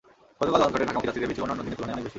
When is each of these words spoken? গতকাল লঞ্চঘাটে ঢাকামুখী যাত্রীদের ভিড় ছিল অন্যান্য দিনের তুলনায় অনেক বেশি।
গতকাল 0.39 0.59
লঞ্চঘাটে 0.63 0.79
ঢাকামুখী 0.87 1.07
যাত্রীদের 1.07 1.27
ভিড় 1.29 1.35
ছিল 1.37 1.43
অন্যান্য 1.45 1.61
দিনের 1.65 1.77
তুলনায় 1.77 1.95
অনেক 1.95 2.03
বেশি। 2.05 2.09